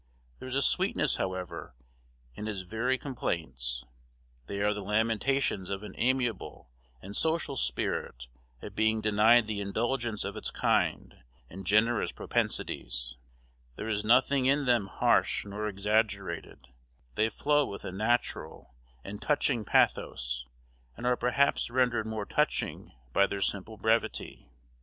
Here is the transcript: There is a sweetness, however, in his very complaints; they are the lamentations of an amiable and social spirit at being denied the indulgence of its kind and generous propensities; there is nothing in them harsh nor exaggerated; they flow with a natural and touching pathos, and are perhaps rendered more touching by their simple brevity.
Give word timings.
There 0.39 0.47
is 0.47 0.55
a 0.55 0.63
sweetness, 0.63 1.17
however, 1.17 1.75
in 2.33 2.47
his 2.47 2.63
very 2.63 2.97
complaints; 2.97 3.85
they 4.47 4.59
are 4.59 4.73
the 4.73 4.81
lamentations 4.81 5.69
of 5.69 5.83
an 5.83 5.93
amiable 5.95 6.71
and 7.03 7.15
social 7.15 7.55
spirit 7.55 8.25
at 8.63 8.73
being 8.73 9.01
denied 9.01 9.45
the 9.45 9.61
indulgence 9.61 10.25
of 10.25 10.35
its 10.35 10.49
kind 10.49 11.19
and 11.51 11.67
generous 11.67 12.11
propensities; 12.11 13.15
there 13.75 13.87
is 13.87 14.03
nothing 14.03 14.47
in 14.47 14.65
them 14.65 14.87
harsh 14.87 15.45
nor 15.45 15.67
exaggerated; 15.67 16.69
they 17.13 17.29
flow 17.29 17.67
with 17.67 17.85
a 17.85 17.91
natural 17.91 18.73
and 19.03 19.21
touching 19.21 19.63
pathos, 19.63 20.47
and 20.97 21.05
are 21.05 21.15
perhaps 21.15 21.69
rendered 21.69 22.07
more 22.07 22.25
touching 22.25 22.91
by 23.13 23.27
their 23.27 23.39
simple 23.41 23.77
brevity. 23.77 24.49